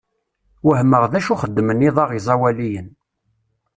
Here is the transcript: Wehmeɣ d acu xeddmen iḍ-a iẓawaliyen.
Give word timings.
Wehmeɣ 0.67 1.03
d 1.11 1.13
acu 1.19 1.35
xeddmen 1.41 1.85
iḍ-a 1.87 2.05
iẓawaliyen. 2.17 2.89